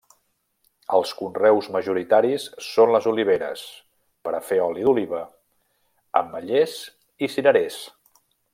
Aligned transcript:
Els 0.99 1.09
conreus 1.17 1.67
majoritaris 1.75 2.45
són 2.67 2.93
les 2.95 3.07
oliveres, 3.13 3.67
per 4.25 4.35
a 4.39 4.41
fer 4.49 4.59
oli 4.71 4.87
d'oliva, 4.89 5.21
ametllers 6.23 6.79
i 7.27 7.31
cirerers. 7.35 7.79